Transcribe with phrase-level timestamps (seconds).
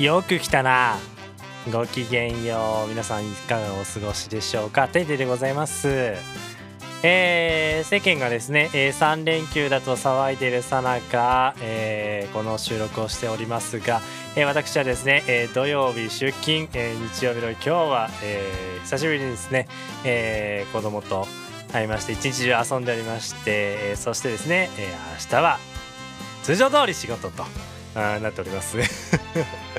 [0.00, 0.96] よく来たな。
[1.70, 2.88] ごきげんよう。
[2.88, 4.88] 皆さんいかがお過ごしでしょうか。
[4.88, 6.14] ていてでございます。
[7.02, 14.00] えー、世間がですね、えー、3連休だと騒いでるさなか、えー、この収録をしておりますが、
[14.36, 19.68] えー、私はですね、えー、土曜日出勤、えー、日曜日の今日は、えー、久しぶりにですね、
[20.06, 21.26] えー、子供と
[21.74, 25.58] 会いまして一日中遊んでおりまして、えー、そしてですね、えー、明日は
[26.42, 27.44] 通常通り仕事と
[27.94, 28.76] あなっております。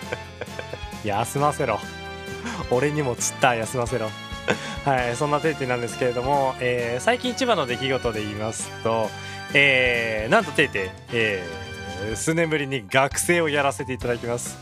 [1.03, 1.79] 休ませろ。
[2.69, 3.55] 俺にもつった。
[3.55, 4.09] 休ませろ。
[4.85, 9.09] はい、そんなテイテイなんですけれども、えー、最近一番の出来事で言いますと、
[9.53, 14.57] えー、なんとテイテイ、えー、数年ぶりに学生をやらせていただきます。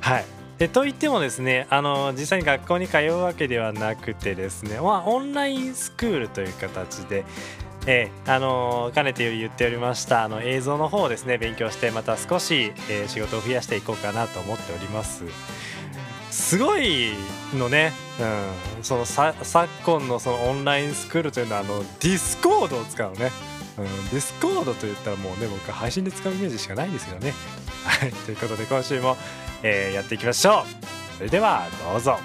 [0.00, 0.24] はい。
[0.58, 7.24] でと言ってもですねあの実際に学校に通うわけではなくてですね、まあ、オンラインスクールという形で、
[7.86, 15.24] えー、あのかねてより言っておりましたあの映像の方をですね勉強してまた少し、えー、仕事を増やしていこうかなと思っております。
[16.30, 17.10] すごい
[17.54, 17.92] のね、
[18.78, 19.34] うん、その昨
[19.84, 23.32] 今のそのオンラインスクールというのはあのディスコードを使うのね、
[23.78, 27.32] うん、ディスコードといったらもうね僕配信で使うイメージしかないんですけどね。
[27.84, 29.16] はいということで今週も、
[29.62, 31.16] えー、やっていきましょう。
[31.16, 32.18] それではどうぞ。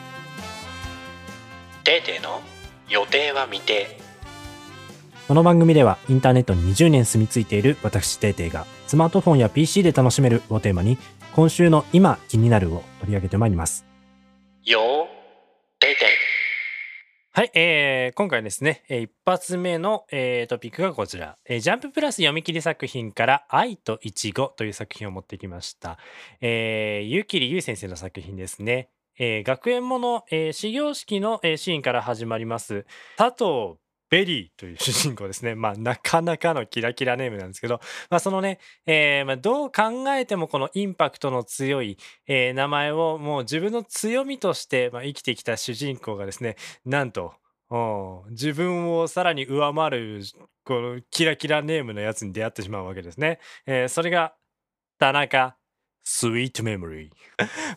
[1.83, 2.41] デーデーの
[2.89, 4.04] 予定は未定。
[5.27, 10.99] この番組ではインターネットに20年住み着いている私テーテーがスマートフォンや PC で楽しめるをテーマに
[11.33, 13.87] 今週の今気になるを取り上げてまいります。
[14.63, 14.79] よ
[15.79, 16.05] てて
[17.31, 25.97] はい、えー、今回ですね、えー、一発目の、えー、トピックがこちら、えー、ジャンププラス読み切り作品から愛といちごという作品を持ってきました。
[26.39, 28.89] えー、ゆうきりゆい先生の作品ですね。
[29.17, 32.85] えー、学園もの、えー、始業式の、えー、シーンから始まります
[33.17, 33.79] 佐藤
[34.15, 35.55] ベリーという主人公ですね。
[35.55, 46.55] まあ、なかなかのキラキラネームなんですけど、まあ、そのね、えー、まあ、どう考えてもこのインパクトの強い、えー、名前をもう自分の強みとして、まあ、生きてきた主人公がですね、
[46.85, 47.33] なんと、
[48.29, 50.21] 自分をさらに上回る
[50.63, 53.39] このキラキラネームのやつに出会ってしまうわけですね。
[53.65, 54.33] えー、それが
[54.97, 55.57] 田中
[56.07, 57.09] スイートメモリー。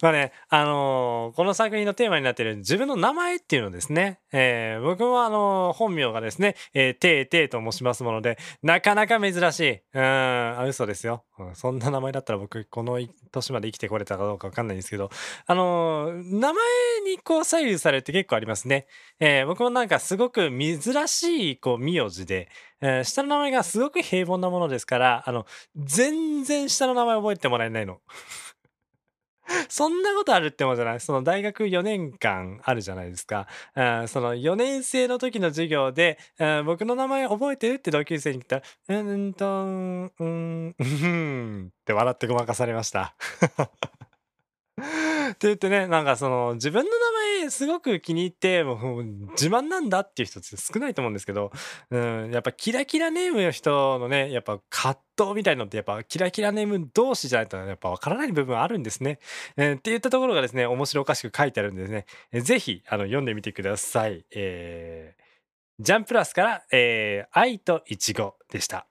[0.03, 9.81] まあね、あのー、この作品のテーマになっている自分の名前っていうのですね、えー、僕もあのー、本名がですね、えー、てーてーと申しますもので、なかなか珍しい。
[9.95, 11.55] うん、あ、嘘ですよ、うん。
[11.57, 13.01] そんな名前だったら僕、この
[13.33, 15.09] 年まで生きてこれたかどうかわかんないんですけど、
[15.47, 16.63] あの名前
[17.07, 18.87] にこう左右されるって結構ありますね。
[19.21, 22.49] え僕もなんかすごく珍しいこう名字で、
[22.81, 25.47] えー、下の名前がすごく平凡なものですから、あの、
[25.77, 28.01] 全然下の名前覚えてもらえないの。
[29.69, 31.01] そんなことあるってもじゃない。
[31.01, 33.47] その大学4年間あるじゃないですか。
[33.75, 36.19] その4年生の時の授業で、
[36.65, 43.15] 僕の名前覚えてるって同級生に来たら、うんと、うん、うん、って笑ってごまかされました。
[44.79, 47.18] って言ってね、なんかその自分の名前
[47.51, 51.51] すごく気に入って、もう自慢なんだっていう人って少ないと思うんですけど、
[51.91, 59.19] うん、やっぱキラキラネームの人のね、やっぱ葛藤みたいのってやっぱキラキラネーム同士じゃないとやっぱわからない部分あるんですね。
[59.57, 62.07] えー、って言ったところがですね、面白おかしく書いてあるんですね。
[62.33, 64.25] えー、ぜひあの読んでみてください。
[64.35, 65.23] えー、
[65.85, 68.87] ジャンプラスから、えー、愛とイチゴでした。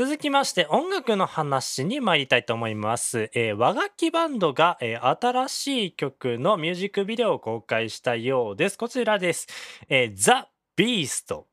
[0.00, 3.30] 続きまして音楽の話に参りたいと思います。
[3.34, 8.78] えー、和楽器バンドが、えー、新しい曲のミュージックビデオを公開したようです。
[8.78, 9.46] こちらです。
[9.90, 11.48] えー、ザ・ビースト。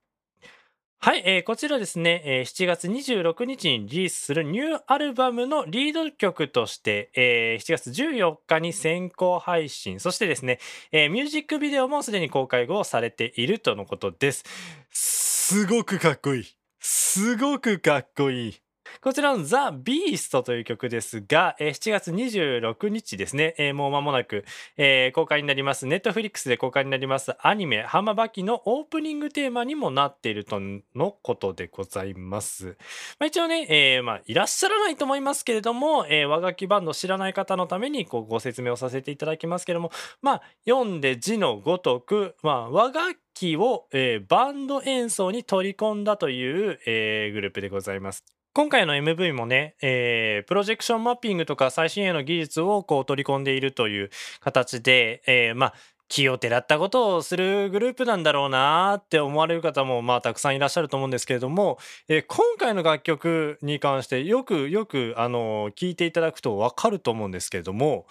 [1.00, 10.60] はい、えー、こちらですね、えー、7月26日にリリースするニューアルバムのリード曲として、えー、7月14日に先行配信、そしてですね、
[10.94, 14.46] えー、ミュージックビデオもすでに公開後されているとのことです。
[14.90, 16.57] すごくかっこいい。
[16.90, 18.62] すごくかっこいい。
[19.02, 24.46] こちらのザ・ビーストという曲ですが、えー、7月26日ですね、えー、もう間もなく、
[24.78, 30.62] えー、公開になります、ネットフリックスで公開になりますアニメ、浜バキのオープニングテーマにもなっていると
[30.96, 32.78] のことでございます。
[33.20, 39.92] まあ、一応ね、えー、まあ、いらっしゃらないと思いますけれども、えー、和楽器バンド知らない方のためにこうご説明をさせていただきますけれども、
[40.22, 43.27] まあ、読んで字のごとく、まあ、和楽器
[43.58, 48.26] を、えー、バンド演奏に取り込んだという、えー、グループでございます。
[48.54, 55.74] 今回の MV もね、えー、プロジェクションマッピングとか最新鋭の技術をこう取り込んでいるという形で、えー、まあ
[56.10, 68.08] 気をてらったことをするグループなんだろうなって思われる方もまあたくさんいらっしゃると思うんですけれども、えー、今回の楽曲に関してよくよくあの聞いていただくと分かると思うんですけれども、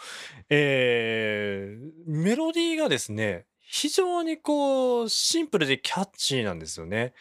[0.51, 7.13] えー、メロディーがですね非常にこうシンプルでキャッチーなんですよね。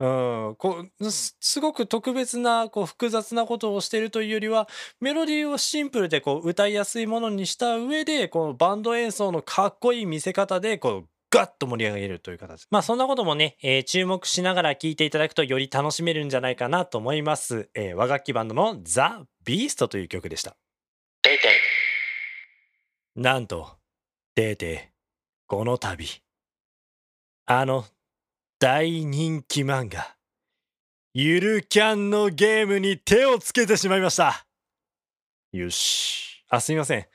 [0.00, 0.06] う
[0.52, 4.68] ん、こう、すすごく特別な、こう、複雑なことをしているというよりは、
[5.00, 12.66] メロディーをシンプルで、こう、歌いやすいものにした上で、このバンド演奏のかっこいい見せ方で、こう、ガッと盛り上げるという形。
[12.70, 17.68] まあ、そんなこともね、えー注目しながら聴いていただくとより楽しめるんじゃないかなと思います。
[17.74, 20.56] えー和楽器バンドのザ・ビーストという曲でした。
[21.22, 21.48] てて
[23.16, 23.76] なんと、
[24.34, 24.97] てーてー、
[25.48, 26.06] この度、
[27.46, 27.86] あの、
[28.58, 30.14] 大人気漫画、
[31.14, 34.46] ゆるキャンのゲームに手をつけてしまいました。
[35.52, 36.44] よし。
[36.50, 37.06] あ、すみません。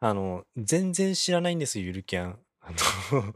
[0.00, 2.38] あの、全然知らないんです、ゆるキャン。
[2.62, 3.32] あの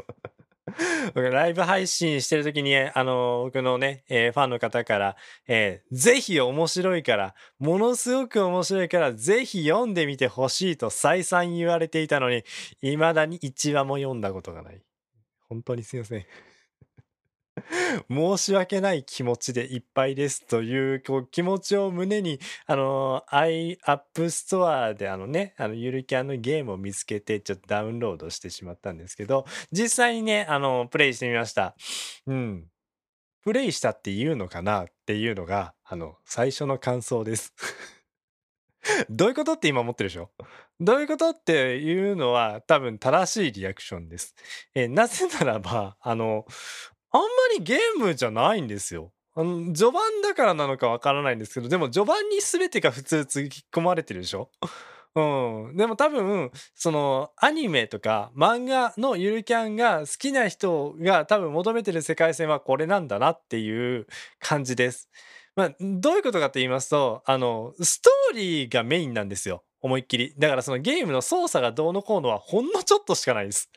[1.14, 5.16] 僕ライブ配信してる時に、あの、僕のね、えーファンの方から、
[5.46, 12.44] えーぜひ面白いから、ものすごく面白いから、ぜひ読んでみてほしいと再三言われていたのに、
[12.80, 14.80] 未だに1話も読んだことがない。
[15.48, 16.26] 本当にすいません。
[18.10, 31.74] 申し訳ない気持ちでいっぱいですというこう気持ちを胸にあの i App Store であのねあのゆるキャンのゲームを見つけてちょっとダウンロードしてしまったんですけど実際にねあのプレイしてみました。
[32.26, 32.68] うん。
[33.42, 37.54] プレイしたっていうのかなっていうのがあの最初の感想です。
[39.10, 40.30] どういうことって今思ってるでしょ？
[40.80, 44.34] どういうことっていうのは多分正しいリアクションです。
[44.74, 46.46] えーなぜならば、あの、
[47.10, 47.26] あんま
[47.56, 49.12] りゲームじゃないんですよ。
[49.34, 54.50] あの序盤だからなのかわからないんですけど、でも序盤に全てが普通突き込まれてるでしょ？
[55.14, 55.76] うん。
[55.76, 64.06] でも多分、そのアニメとか漫画のゆるキャンが好きな人が多分求めてる世界線はこれなんだなっていう
[64.38, 65.08] 感じです。
[65.56, 69.64] まあ、どういうことかと言いますと、あの、ストーリーがメインなんですよ。
[69.80, 70.34] 思いっきり。
[70.38, 73.70] だからそのゲームの操作がどうのこうのはほんのちょっとしかないです。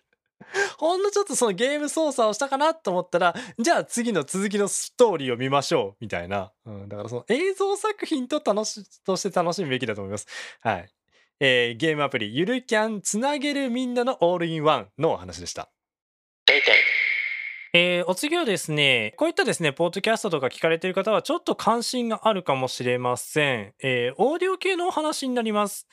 [0.77, 6.51] ほんのちょっとそのゲーム操作をしたかなと思ったら、じゃあ次の続きのストーリーを見ましょう、みたいな。
[6.65, 10.27] うん、だからその映像作品と楽し、として楽しむべきだと思います。
[10.61, 10.89] はい。
[11.39, 15.69] えーゲームアプリ、ゆるキャンつなげるみんなのオールインワンのお話でした。
[17.73, 23.73] えーお次はですね、こういったですね、ポッドキャストとか聞かれている方はちょっと関心があるかもしれません。
[23.81, 25.87] えーオーディオ系のお話になります。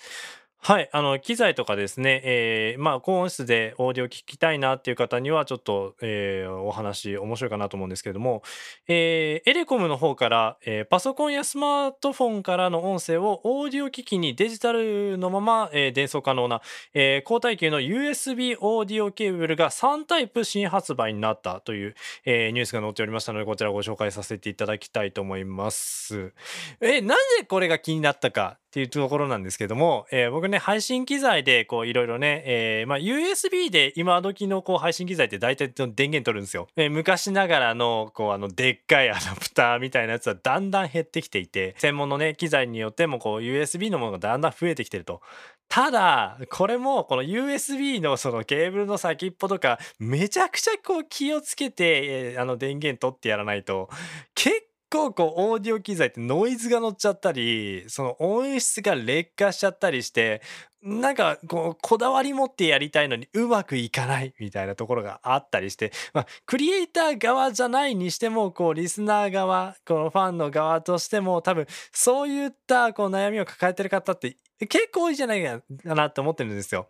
[0.61, 8.43] はい、あの、機材とかですね、えーまあ、高音質でオーディオ聞きたいなっていう方には、ちょっと、えーお話面白いかなと思うんですけれども、
[8.89, 16.61] えーエレコムの方から、えーパソコンやスマートフォンからの音声をオーディオ機器にデジタルのまま、えー伝送可能な、
[16.93, 21.95] えー高耐久の USB オーディオケーブルが3タイプ新発売になったという、
[22.27, 26.33] えーニュースが載っておりましたのでこちらご紹介させていただきたいと思います。
[26.81, 36.69] えなぜこれが気になったかっていうところなんですけども、えー僕ね配信機材でこういろいろね、えーまあ、USB で今時のこう配信機材って大体電源取るんですよ。
[36.77, 45.23] えー昔ながらのこうあのでっかいアダプターみたいなやつはだんだん減ってきていて専門のね機材によってもこう USB のものがだんだん増えてきてると。
[45.71, 53.89] ただこれもこの USB のそのケーブルの先っぽとかめちゃくちゃこう気をつけて、えーあの電源取ってやらないと
[54.35, 60.43] 結構こうオーディオ機材ってノイズが乗っちゃったりその音質が劣化しちゃったりして
[60.81, 76.89] なんかこうこだわり持ってやりたいのにうまくいかないみたいなところがあったりして、まあ、クリエイター側じゃないにしてもこうリスナー側このファンの側としても多分そういったこう悩みを抱えてる方って結構多いじゃないかなって思ってるんですよ。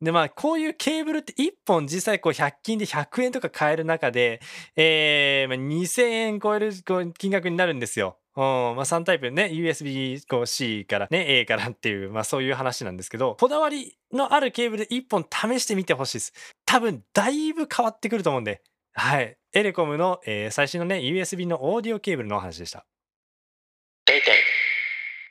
[0.00, 4.40] でまあこういうケーブルって1本実際こう100均で100円とか買える中で、
[4.76, 6.72] えー、2000円超える
[7.18, 8.16] 金額になるんですよ。
[8.36, 16.32] うんまあ、3タイプね USB-C からね A からっていう、まあ、そういう話なんですけどこだわりのあるケーブルで1本試してみてほしいです。
[16.66, 18.62] 多分だいぶ変わってくると思うんで。
[18.94, 19.36] はい。
[19.52, 22.86] エレコムの、えー最新のね USB のオーディオケーブルのお話でした。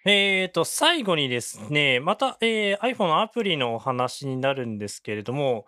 [0.06, 5.66] えーと、最後にですね、また、えー iPhone のアプリのお話になるんですけれども、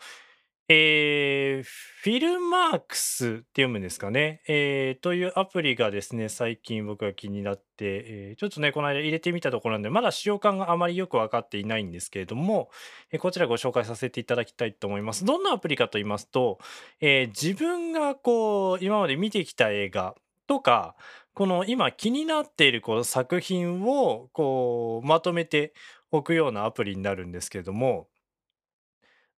[0.67, 12.71] えー、フィルマークスって読むんですかね、えーというアプリがですね、最近僕が気になって、えーちょっとね、この間入れてみたところなんで、まだ使用感があまりよく分かっていないんですけれども、
[13.11, 15.23] えーこちらご紹介させていただきたいと思います。
[15.23, 16.57] どんなアプリかと言いますと、
[16.99, 20.15] えー自分がこう、今まで見てきた映画
[20.47, 20.95] とか、
[21.35, 25.73] この今気になっているこう作品をこうまとめて
[26.11, 28.07] おくようなアプリになるんですけれども、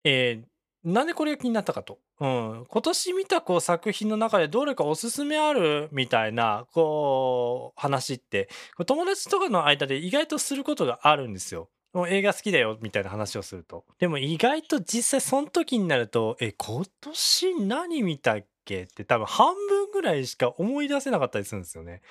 [0.03, 0.54] えー
[0.85, 1.97] なんでこれが気になったかと。
[2.19, 8.49] うん、今年見たこう作品の中でどれかおすすめあるみたいなこう話って
[8.85, 11.69] 友達とかの間で意外とすることがあるんですよ。
[11.93, 13.83] もう映画好きだよみたいな話をすると。
[13.99, 22.01] でも意外と実際その時になると「え今年何見たっけって多分半分ぐらいしか思い出せなかったりするんですよね。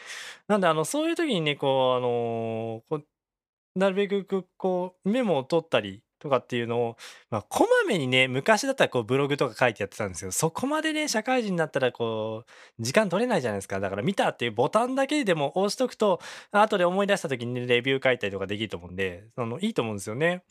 [0.48, 6.96] なんであのそういう時にねこうあのこうなるべくこうメモを取ったりとかっていうのを、
[7.30, 16.20] まあ、こまめにね昔だったらこうブログとか書いてやってたんですよそこまでね社会人になったらこう時間取れないじゃないですかだから見たっていうボタンだけでも押しとくと
[16.52, 20.42] 後で思い出した時にねレビュー書いたりとかできると思うんでそのいいと思うんですよね。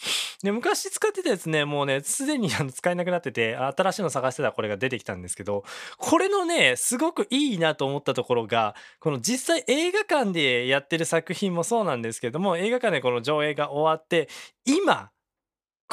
[0.43, 5.63] で昔使ってたやつねもうねすでにあの使えなくなってて新しいの探してたらこれが出てきたんですけど
[5.98, 14.27] これのねすごくいいなと思ったところがこの実際映画館でやってる作品もそうなんですけども映画館でこの上映が終わって
[14.65, 15.12] 今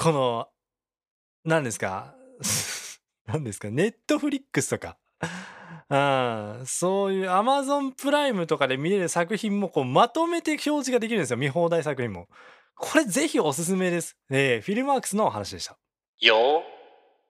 [0.02, 0.48] この
[1.44, 2.14] 何ですか？
[3.28, 3.68] 何ですか？
[3.70, 4.96] ネットフリックスとか。
[5.90, 5.96] う
[6.62, 11.36] んそういうアマゾンプライムとかで見れる作品もこうまとめて表示ができるんですよ。
[11.36, 12.28] 見放題作品も。
[12.76, 14.16] これぜひおすすめです。
[14.30, 15.76] えー、フィルマークスのお話でした。
[16.20, 16.62] よ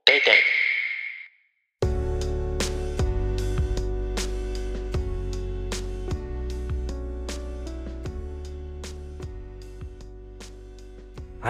[0.04, 0.30] デイデ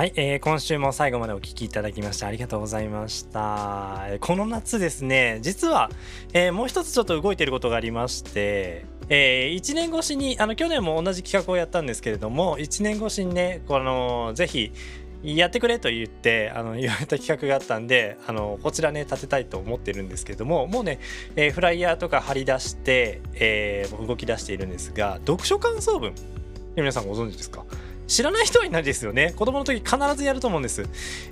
[0.01, 4.07] はい、えー今週も最後までお聞きいただきましてありがとうございました。
[4.21, 5.91] この夏ですね、実は、
[6.33, 14.73] えーもう一つちょっと動いてることがありまして、え1年越しに、あの去年も同じ企画をやったんですけれども、1年越しにね、このぜひ
[15.23, 20.99] やってくれと言ってあの言われた企画があったんであのこちらね立てたいと思ってるんですけどももうね、
[21.37, 26.15] えーフライヤーとか貼り出して、えー動き出しているんですが読書感想文
[26.75, 27.67] 皆さんご存知ですか？
[28.11, 29.33] 知らない人はないですよね。
[29.37, 30.83] 子供の時必ずやると思うんです、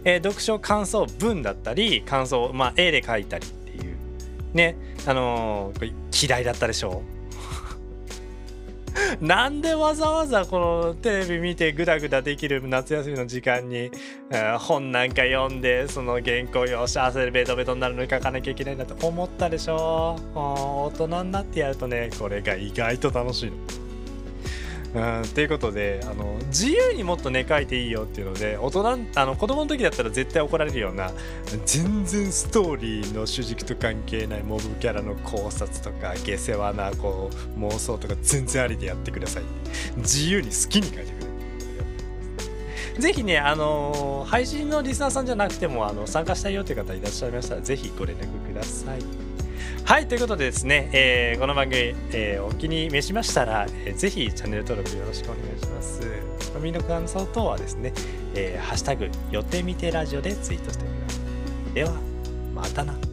[0.04, 3.96] えー読書感想文だったり感想まあ絵で書いたりっていう。
[4.54, 4.76] ね。
[5.06, 5.92] あのー
[6.28, 7.02] 嫌いだったでしょ？
[9.20, 20.16] う なんでわざわざこのテレビ見てグダグダできる夏休みの時間に、えー本なんか読んでその原稿用紙汗でベトベトになるのに書かなきゃいけないんだと思ったでしょ？
[20.34, 23.56] 大人になってやるとねこれが意外と楽しいの。
[24.94, 31.10] うん、っていうことであの自由にもっとね書いていいよっていうので大人あの子供の時だったら絶対怒られるような
[31.66, 39.42] 全然ストーリーの主軸と関係ないモブキャラの考察とか下世話なこう妄想とか全然ありでやってください。
[39.98, 41.04] 自由に好きに書いてくれ。
[41.04, 42.04] っていうことでやって
[42.94, 49.27] ますぜひねあの配信のリスナーさんじゃなくてもあの参加したいよという方いらっしゃいましたらぜひご連絡ください。
[49.84, 56.00] はいということでですね、えーこの番組、えーお気に召しましたら、えーぜひチャンネル登録よろしくお願いします。
[56.52, 57.92] 番組の感想等はですね、
[58.34, 61.20] えーハッシュタグ予定見てラジオでツイートしてくださ
[61.70, 61.74] い。
[61.74, 61.92] では
[62.54, 63.07] またな。